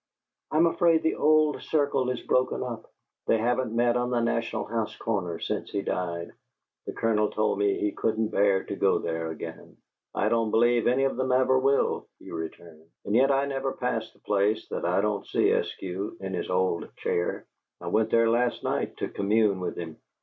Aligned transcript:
"I'm 0.49 0.65
afraid 0.65 1.03
the 1.03 1.13
old 1.13 1.61
circle 1.61 2.09
is 2.09 2.23
broken 2.23 2.63
up; 2.63 2.91
they 3.27 3.37
haven't 3.37 3.75
met 3.75 3.95
on 3.95 4.09
the 4.09 4.19
National 4.19 4.65
House 4.65 4.95
corner 4.95 5.37
since 5.37 5.69
he 5.69 5.83
died. 5.83 6.31
The 6.87 6.93
Colonel 6.93 7.29
told 7.29 7.59
me 7.59 7.77
he 7.77 7.91
couldn't 7.91 8.29
bear 8.29 8.63
to 8.63 8.75
go 8.75 8.97
there 8.97 9.29
again." 9.29 9.77
"I 10.15 10.27
don't 10.29 10.49
believe 10.49 10.87
any 10.87 11.03
of 11.03 11.17
them 11.17 11.31
ever 11.31 11.59
will," 11.59 12.07
he 12.17 12.31
returned. 12.31 12.87
"And 13.05 13.13
yet 13.15 13.29
I 13.29 13.45
never 13.45 13.73
pass 13.73 14.11
the 14.11 14.17
place 14.17 14.67
that 14.69 14.85
I 14.85 15.01
don't 15.01 15.27
see 15.27 15.51
Eskew 15.51 16.19
in 16.19 16.33
his 16.33 16.49
old 16.49 16.91
chair. 16.95 17.45
I 17.79 17.85
went 17.85 18.09
there 18.09 18.27
last 18.27 18.63
night 18.63 18.97
to 18.97 19.07
commune 19.07 19.59
with 19.59 19.77
him. 19.77 19.97